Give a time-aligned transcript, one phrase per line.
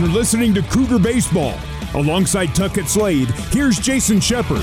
[0.00, 1.52] You're listening to Cougar Baseball.
[1.92, 4.62] Alongside Tucker Slade, here's Jason Shepard.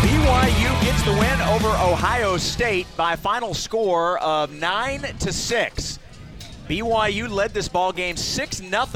[0.00, 5.98] BYU gets the win over Ohio State by final score of 9 to 6.
[6.66, 8.86] BYU led this ball game 6 0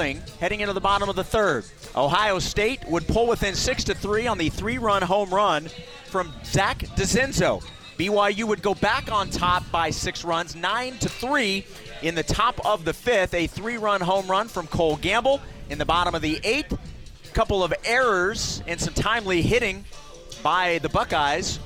[0.41, 1.67] heading into the bottom of the third.
[1.95, 5.69] Ohio State would pull within 6 to 3 on the three run home run
[6.07, 7.63] from Zach Dezenzo.
[7.99, 11.67] BYU would go back on top by six runs, 9 to 3
[12.03, 13.35] in the top of the fifth.
[13.35, 16.73] A three run home run from Cole Gamble in the bottom of the eighth.
[16.73, 19.85] a Couple of errors and some timely hitting
[20.43, 21.59] by the Buckeyes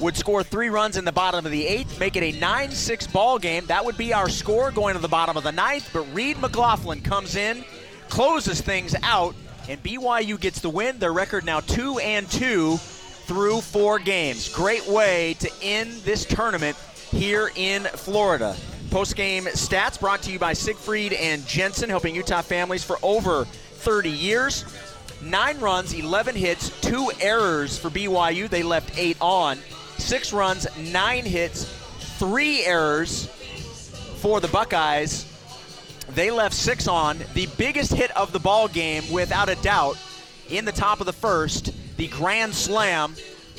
[0.00, 3.06] would score three runs in the bottom of the eighth, make it a 9 6
[3.08, 3.66] ball game.
[3.66, 5.90] That would be our score going to the bottom of the ninth.
[5.92, 7.64] But Reed McLaughlin comes in,
[8.08, 9.34] closes things out,
[9.68, 10.98] and BYU gets the win.
[10.98, 14.48] Their record now 2 and 2 through four games.
[14.48, 16.76] Great way to end this tournament
[17.10, 18.56] here in Florida.
[18.90, 23.44] Post game stats brought to you by Siegfried and Jensen, helping Utah families for over
[23.44, 24.64] 30 years.
[25.22, 28.48] Nine runs, 11 hits, two errors for BYU.
[28.48, 29.58] They left eight on.
[29.98, 31.66] Six runs, nine hits,
[32.18, 33.26] three errors
[34.16, 35.24] for the Buckeyes.
[36.08, 37.18] They left six on.
[37.34, 39.98] The biggest hit of the ball game, without a doubt,
[40.48, 43.14] in the top of the first, the grand slam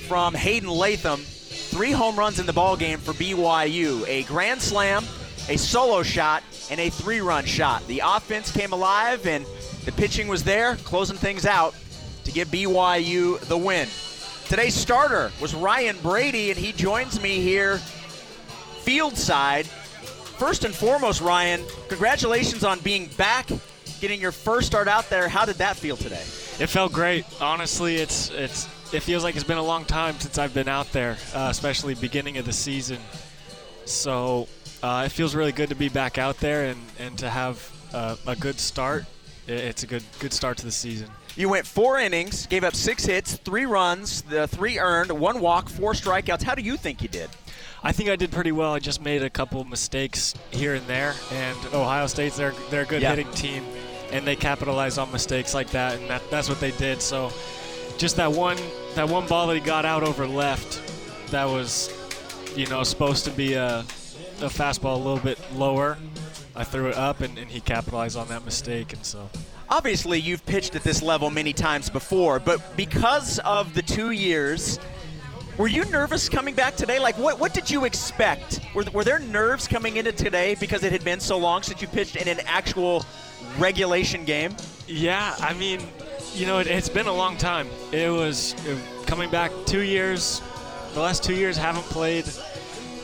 [0.10, 1.22] from Hayden Latham.
[1.22, 4.06] Three home runs in the ball game for BYU.
[4.10, 5.06] A grand slam,
[5.50, 7.86] a solo shot, and a three-run shot.
[7.88, 9.45] The offense came alive, and
[9.86, 11.75] the pitching was there, closing things out
[12.23, 13.88] to give BYU the win.
[14.48, 17.78] Today's starter was Ryan Brady, and he joins me here
[18.81, 19.66] field side.
[19.67, 23.50] First and foremost, Ryan, congratulations on being back,
[24.00, 25.30] getting your first start out there.
[25.30, 26.23] How did that feel today?
[26.59, 27.26] It felt great.
[27.39, 30.92] Honestly, it's it's it feels like it's been a long time since I've been out
[30.92, 32.98] there, uh, especially beginning of the season.
[33.86, 34.48] So
[34.84, 38.16] uh, it feels really good to be back out there and, and to have uh,
[38.28, 39.06] a good start.
[39.48, 41.10] It's a good good start to the season.
[41.36, 45.70] You went four innings, gave up six hits, three runs, the three earned, one walk,
[45.70, 46.44] four strikeouts.
[46.44, 47.30] How do you think you did?
[47.83, 48.73] I think I did pretty well.
[48.73, 52.86] I just made a couple mistakes here and there, and Ohio State's they're they're a
[52.86, 53.16] good Yeah.
[53.16, 53.64] hitting team,
[54.11, 57.02] and they capitalize on mistakes like that, and that, that's what they did.
[57.02, 57.32] So,
[57.98, 58.58] just that one
[58.95, 60.80] that one ball that he got out over left,
[61.32, 61.89] that was,
[62.55, 63.84] you know, supposed to be a,
[64.39, 65.97] a fastball a little bit lower.
[66.55, 69.30] I threw it up, and, and he capitalized on that mistake, and so.
[69.69, 74.80] Obviously, you've pitched at this level many times before, but because of the two years,
[75.58, 76.99] were you nervous coming back today?
[76.99, 78.61] Like, what, what did you expect?
[78.73, 81.87] Were, were there nerves coming into today because it had been so long since you
[81.87, 83.05] pitched in an actual
[83.59, 84.55] regulation game?
[84.87, 85.80] Yeah, I mean,
[86.33, 87.67] you know, it, it's been a long time.
[87.92, 90.42] It was uh, coming back two years.
[90.93, 92.25] The last two years haven't played.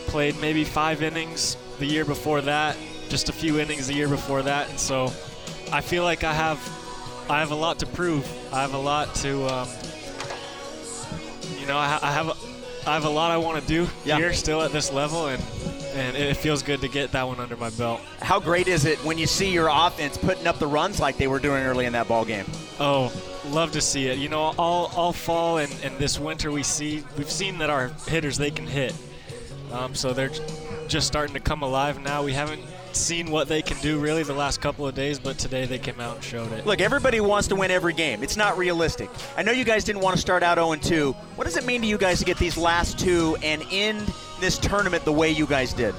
[0.08, 2.76] Played maybe five innings the year before that,
[3.10, 5.06] just a few innings the year before that, and so
[5.72, 6.58] I feel like I have,
[7.30, 8.26] I have a lot to prove.
[8.54, 9.68] I have a lot to, um,
[11.60, 14.18] you know, I, I have, a, I have a lot I want to do Yeah.
[14.18, 15.44] here still at this level, and
[15.94, 18.00] and it feels good to get that one under my belt.
[18.22, 21.26] How great is it when you see your offense putting up the runs like they
[21.28, 22.46] were doing early in that ball game?
[22.80, 23.12] Oh,
[23.48, 24.20] love to see it.
[24.20, 27.88] You know, all, all fall and, and this winter we see we've seen that our
[28.08, 28.94] hitters they can hit.
[29.72, 30.32] Um, so they're
[30.88, 32.24] just starting to come alive now.
[32.24, 32.62] We haven't
[32.94, 36.00] seen what they can do really the last couple of days, but today they came
[36.00, 36.66] out and showed it.
[36.66, 38.24] Look, everybody wants to win every game.
[38.24, 39.10] It's not realistic.
[39.36, 41.12] I know you guys didn't want to start out 0 2.
[41.36, 44.58] What does it mean to you guys to get these last two and end this
[44.58, 45.94] tournament the way you guys did?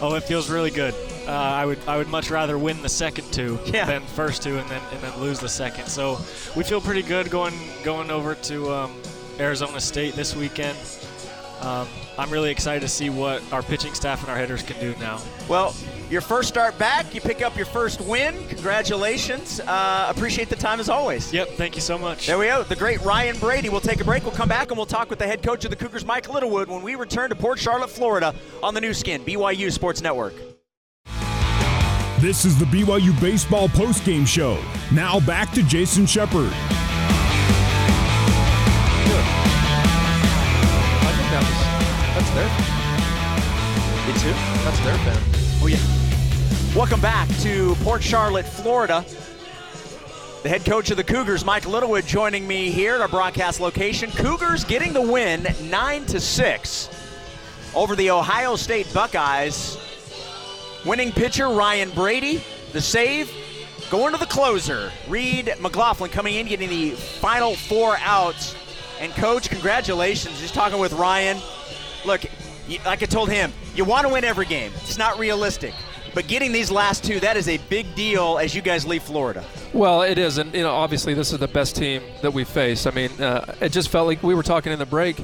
[0.00, 0.94] Oh, it feels really good.
[1.28, 3.84] Uh, I would I would much rather win the second two Yeah.
[3.84, 5.86] than first two and then and then lose the second.
[5.86, 6.18] So
[6.56, 7.54] we feel pretty good going
[7.84, 8.94] going over to um,
[9.38, 10.76] Arizona State this weekend.
[11.60, 11.86] Um,
[12.18, 15.20] I'm really excited to see what our pitching staff and our hitters can do now.
[15.48, 15.74] Well,
[16.08, 18.34] your first start back, you pick up your first win.
[18.48, 19.60] Congratulations.
[19.60, 21.32] Uh, appreciate the time as always.
[21.32, 22.26] Yep, thank you so much.
[22.26, 22.62] There we go.
[22.62, 23.68] The great Ryan Brady.
[23.68, 24.22] We'll take a break.
[24.24, 26.68] We'll come back and we'll talk with the head coach of the Cougars, Mike Littlewood,
[26.68, 30.34] when we return to Port Charlotte, Florida on the Nu Skin, BYU Sports Network.
[32.20, 34.62] This is the BYU Baseball postgame show.
[34.92, 36.52] Now back to Jason Shepard.
[42.34, 44.32] That's their Me too.
[44.64, 45.22] That's their fan.
[45.62, 46.76] Oh, yeah.
[46.76, 49.04] Welcome back to Port Charlotte, Florida.
[50.42, 54.10] The head coach of the Cougars, Mike Littlewood, joining me here at our broadcast location.
[54.12, 56.88] Cougars getting the win 9 to 6
[57.74, 59.76] over the Ohio State Buckeyes.
[60.86, 62.42] Winning pitcher Ryan Brady,
[62.72, 63.30] the save,
[63.90, 64.90] going to the closer.
[65.08, 68.54] Reed McLaughlin coming in, getting the final four outs.
[68.98, 70.40] And coach, congratulations.
[70.40, 71.38] Just talking with Ryan.
[72.04, 72.22] Look,
[72.84, 74.72] like I told him, you want to win every game.
[74.82, 75.74] It's not realistic.
[76.12, 79.44] but getting these last two, that is a big deal as you guys leave Florida.
[79.72, 82.86] Well, it is, and you know, obviously, this is the best team that we faced.
[82.88, 85.22] I mean, uh, it just felt like we were talking in the break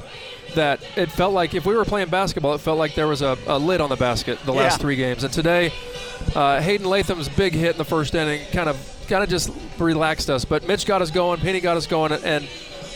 [0.55, 3.37] that it felt like if we were playing basketball, it felt like there was a,
[3.47, 4.77] a lid on the basket the last Yeah.
[4.77, 5.25] three games.
[5.25, 5.73] And today,
[6.35, 8.77] uh, Hayden Latham's big hit in the first inning kind of
[9.09, 10.45] kind of just relaxed us.
[10.45, 12.47] But Mitch got us going, Penny got us going, and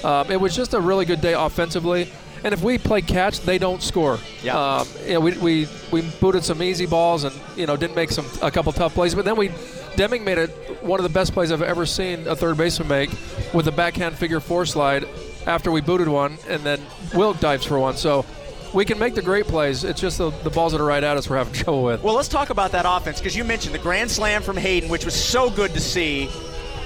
[0.05, 2.09] um, it was just a really good day offensively.
[2.43, 4.17] And if we play catch, they don't score.
[4.41, 4.57] Yeah.
[4.57, 8.11] Um, you know, we, we we booted some easy balls and you know didn't make
[8.11, 9.51] some a couple tough plays, but then we
[9.95, 10.49] Deming made it
[10.81, 13.09] one of the best plays I've ever seen a third baseman make
[13.53, 15.05] with a backhand figure four slide
[15.45, 16.81] after we booted one, and then
[17.13, 17.97] Wilk dives for one.
[17.97, 18.25] So
[18.73, 19.83] we can make the great plays.
[19.83, 22.01] It's just the, the balls that are right at us we're having trouble with.
[22.03, 25.03] Well, let's talk about that offense because you mentioned the grand slam from Hayden, which
[25.03, 26.29] was so good to see,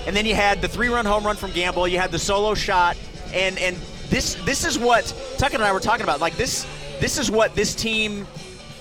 [0.07, 1.87] and then you had the three-run home run from Gamble.
[1.87, 2.97] You had the solo shot,
[3.33, 3.77] and and
[4.09, 5.05] this this is what
[5.37, 6.21] Tucker and I were talking about.
[6.21, 6.65] Like this
[6.99, 8.27] this is what this team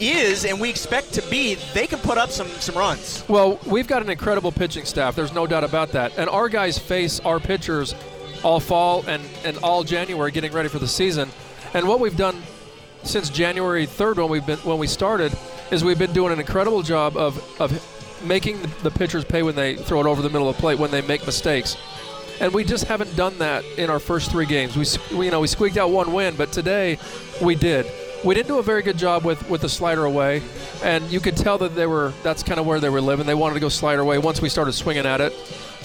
[0.00, 1.54] is, and we expect to be.
[1.72, 3.24] They can put up some some runs.
[3.28, 5.14] Well, we've got an incredible pitching staff.
[5.14, 6.16] There's no doubt about that.
[6.18, 7.94] And our guys face our pitchers
[8.42, 11.30] all fall and, and all January getting ready for the season.
[11.72, 12.40] And what we've done
[13.02, 15.36] since January 3rd when we've been when we started
[15.70, 17.72] is we've been doing an incredible job of, of
[18.24, 20.90] making the pitchers pay when they throw it over the middle of the plate when
[20.90, 21.76] they make mistakes.
[22.40, 24.76] And we just haven't done that in our first three games.
[24.76, 26.98] We, we you know we squeaked out one win, but today
[27.40, 27.86] we did.
[28.24, 30.42] We didn't do a very good job with, with the slider away,
[30.82, 33.26] and you could tell that they were that's kind of where they were living.
[33.26, 35.32] They wanted to go slider away once we started swinging at it.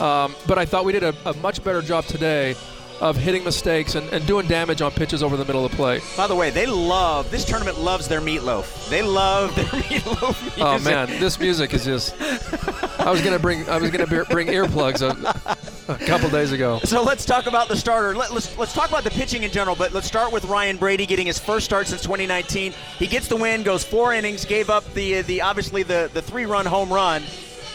[0.02, 2.56] Um, but I thought we did a, a much better job today
[3.02, 6.04] of hitting mistakes and, and doing damage on pitches over the middle of the plate.
[6.18, 7.80] By the way, they love this tournament.
[7.80, 8.90] Loves their meatloaf.
[8.90, 10.42] They love their meatloaf.
[10.42, 10.64] Music.
[10.64, 12.16] Oh man, this music is just.
[13.00, 15.58] I was gonna bring I was gonna bring earplugs a,
[16.02, 16.80] a couple days ago.
[16.84, 18.16] So let's talk about the starter.
[18.16, 21.08] Let, let's let's talk about the pitching in general, but let's start with Ryan Brady
[21.08, 22.74] getting his first start since 2019.
[23.00, 26.22] He gets the win, goes four innings, gave up the uh, the obviously the the
[26.22, 27.24] three run home run,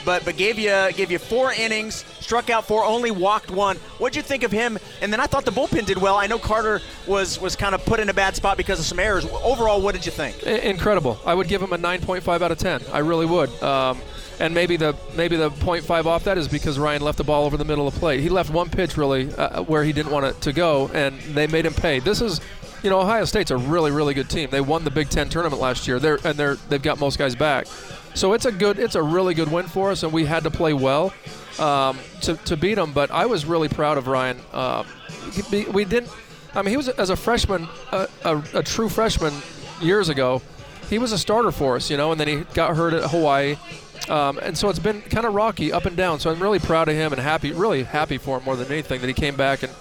[0.05, 3.77] but but gave you gave you four innings, struck out four, only walked one.
[3.99, 4.79] What'd you think of him?
[5.01, 6.17] And then I thought the bullpen did well.
[6.17, 8.99] I know Carter was was kind of put in a bad spot because of some
[8.99, 9.27] errors.
[9.43, 10.43] Overall, what did you think?
[10.43, 11.19] Incredible.
[11.25, 12.83] I would give him a 9.5 out of 10.
[12.93, 13.51] I really would.
[13.63, 14.01] Um,
[14.41, 17.57] and maybe the maybe the 0.5 off that is because Ryan left the ball over
[17.57, 18.21] the middle of the plate.
[18.21, 21.47] He left one pitch really uh, where he didn't want it to go, and they
[21.47, 22.01] made him pay.
[22.01, 22.41] This is,
[22.83, 24.51] you know, Ohio State's a really really good team.
[24.51, 25.99] They won the Big Ten tournament last year.
[25.99, 27.67] They're and they're they've got most guys back.
[28.15, 30.51] So it's a good it's a really good win for us, and we had to
[30.51, 31.13] play well
[31.59, 32.93] um, to to beat them.
[32.93, 34.39] But I was really proud of Ryan.
[35.51, 36.11] He- we didn't.
[36.55, 39.35] I mean, he was as a freshman, a, a, a true freshman
[39.81, 40.41] years ago.
[40.89, 43.57] He was a starter for us, you know, and then he got hurt at Hawaii,
[44.09, 46.21] um, and so it's been kind of rocky up and down.
[46.21, 49.01] So I'm really proud of him and happy, really happy for him more than anything
[49.01, 49.73] that he came back and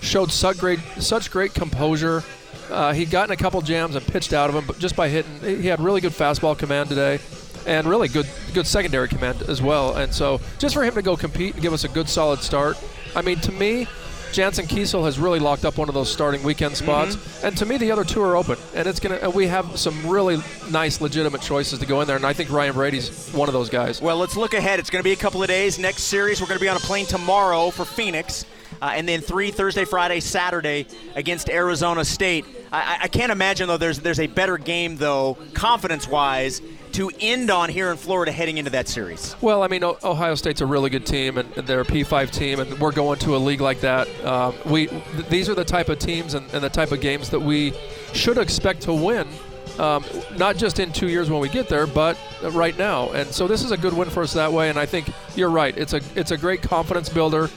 [0.00, 2.24] showed such great, such great composure.
[2.70, 5.38] Uh, he'd gotten a couple jams and pitched out of them, but just by hitting,
[5.42, 7.18] he had really good fastball command today,
[7.66, 9.96] and really good, good secondary command as well.
[9.96, 12.76] And so just for him to go compete and give us a good, solid start.
[13.14, 13.86] I mean, to me,
[14.32, 17.78] Janzen Keisel has really locked up one of those starting weekend spots, and to me,
[17.78, 19.14] the other two are open, and it's gonna.
[19.14, 20.38] And we have some really
[20.70, 23.70] nice, legitimate choices to go in there, and I think Ryan Brady's one of those
[23.70, 24.02] guys.
[24.02, 24.78] Well, let's look ahead.
[24.80, 25.78] It's going to be a couple of days.
[25.78, 28.44] Next series, we're going to be on a plane tomorrow for Phoenix,
[28.82, 32.44] uh, and then three Thursday, Friday, Saturday against Arizona State.
[32.72, 33.78] I, I- can't imagine though.
[33.78, 36.60] There's there's a better game though, confidence-wise,
[36.96, 39.36] to end on here in Florida heading into that series.
[39.42, 42.58] Well, I mean, Ohio State's a really good team, and, and they're a P5 team,
[42.58, 44.08] and we're going to a league like that.
[44.24, 47.28] Um, we th- these are the type of teams and, and the type of games
[47.30, 47.74] that we
[48.14, 49.28] should expect to win.
[49.78, 50.06] Um,
[50.38, 52.16] not just in two years when we get there, but
[52.52, 53.10] right now.
[53.10, 54.70] And so this is a good win for us that way.
[54.70, 55.76] And I think you're right.
[55.76, 57.50] It's a it's a great confidence builder,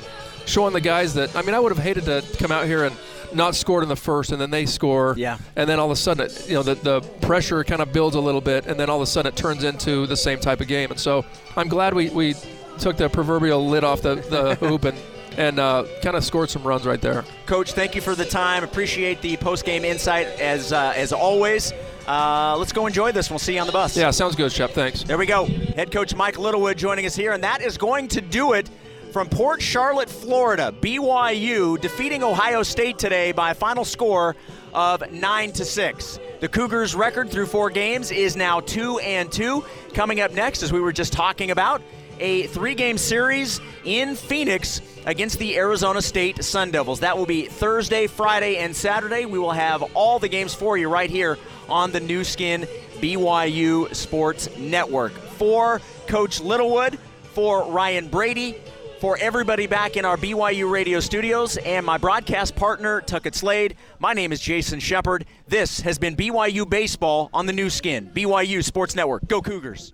[0.46, 1.34] showing the guys that.
[1.34, 2.96] I mean, I would have hated to come out here and
[3.33, 5.13] not scored in the first, and then they score.
[5.17, 5.38] Yeah.
[5.55, 8.15] And then all of a sudden, it, you know, the, the pressure kind of builds
[8.15, 10.62] a little bit, and then all of a sudden it turns into the same type
[10.62, 10.91] of game.
[10.91, 12.36] And so I'm glad we, we
[12.79, 14.98] took the proverbial lid off the, the hoop and,
[15.38, 17.24] and uh, kind of scored some runs right there.
[17.45, 18.63] Coach, thank you for the time.
[18.63, 21.74] Appreciate the post-game insight as uh, as always.
[22.07, 23.29] Uh, let's go enjoy this.
[23.29, 23.95] We'll see you on the bus.
[23.95, 24.71] Yeah, sounds good, Shep.
[24.71, 25.03] Thanks.
[25.03, 25.45] There we go.
[25.45, 28.67] Head coach Mike Littlewood joining us here, and that is going to do it
[29.12, 30.74] from Port Charlotte, Florida.
[30.82, 34.36] BYU defeating Ohio State today by a final score
[34.74, 36.20] of 9 to 6.
[36.39, 39.63] The Cougars' record through four games is now 2 and 2.
[39.94, 41.82] Coming up next, as we were just talking about,
[42.20, 47.00] a three game series in Phoenix against the Arizona State Sun Devils.
[47.00, 49.25] That will be Thursday, Friday, and Saturday.
[49.25, 51.38] We will have all the games for you right here
[51.68, 55.13] on the Nu Skin BYU Sports Network.
[55.13, 57.00] For Coach Littlewood,
[57.34, 58.56] for Ryan Brady,
[59.00, 64.13] for everybody back in our BYU radio studios, and my broadcast partner, Tucker Slade, my
[64.13, 65.25] name is Jason Shepard.
[65.48, 69.25] This has been BYU Baseball on the Nu Skin, BYU Sports Network.
[69.27, 69.94] Go Cougars.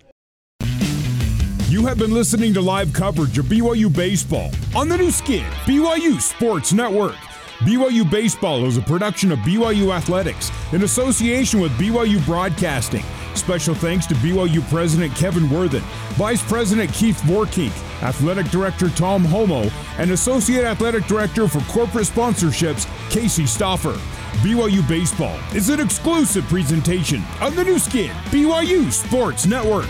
[1.69, 6.19] You have been listening to live coverage of BYU baseball on the Nu Skin, BYU
[6.21, 7.15] Sports Network.
[7.59, 13.03] BYU Baseball is a production of BYU Athletics in association with BYU Broadcasting.
[13.33, 15.81] Special thanks to BYU President Kevin Worthen,
[16.15, 17.71] Vice President Keith Vorkink,
[18.03, 23.97] Athletic Director Tom Holmoe, and Associate Athletic Director for Corporate Sponsorships, Casey Stoffer.
[24.41, 29.89] BYU Baseball is an exclusive presentation of the Nu Skin, BYU Sports Network.